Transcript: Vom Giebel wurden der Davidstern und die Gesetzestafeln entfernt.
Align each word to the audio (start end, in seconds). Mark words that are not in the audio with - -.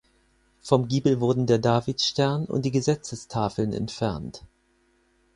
Vom 0.61 0.87
Giebel 0.87 1.19
wurden 1.21 1.45
der 1.45 1.59
Davidstern 1.59 2.45
und 2.47 2.65
die 2.65 2.71
Gesetzestafeln 2.71 3.71
entfernt. 3.71 4.43